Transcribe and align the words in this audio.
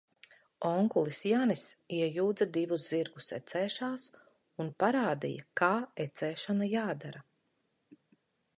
Onkulis 0.67 1.19
Janis 1.31 1.65
iejūdza 1.97 2.47
divus 2.55 2.87
zirgus 2.93 3.27
ecēšās 3.39 4.07
un 4.65 4.73
parādīja, 4.85 5.47
kā 5.63 5.71
ecēšana 6.07 6.71
jādara. 6.73 7.25